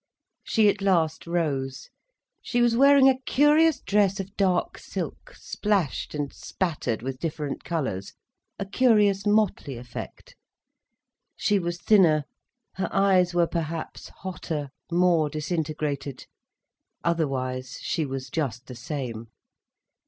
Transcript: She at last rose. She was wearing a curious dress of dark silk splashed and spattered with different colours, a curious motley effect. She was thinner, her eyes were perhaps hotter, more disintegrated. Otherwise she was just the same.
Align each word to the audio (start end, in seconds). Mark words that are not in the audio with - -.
She 0.43 0.67
at 0.67 0.81
last 0.81 1.27
rose. 1.27 1.91
She 2.41 2.59
was 2.59 2.75
wearing 2.75 3.07
a 3.07 3.21
curious 3.27 3.79
dress 3.81 4.19
of 4.19 4.35
dark 4.35 4.79
silk 4.79 5.35
splashed 5.35 6.15
and 6.15 6.33
spattered 6.33 7.03
with 7.03 7.19
different 7.19 7.63
colours, 7.63 8.13
a 8.57 8.65
curious 8.65 9.27
motley 9.27 9.77
effect. 9.77 10.35
She 11.37 11.59
was 11.59 11.77
thinner, 11.79 12.23
her 12.77 12.89
eyes 12.91 13.35
were 13.35 13.45
perhaps 13.45 14.09
hotter, 14.21 14.69
more 14.91 15.29
disintegrated. 15.29 16.25
Otherwise 17.03 17.77
she 17.81 18.03
was 18.03 18.31
just 18.31 18.65
the 18.65 18.73
same. 18.75 19.27